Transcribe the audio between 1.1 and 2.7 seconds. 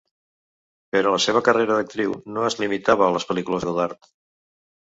la seva carrera d'actriu no es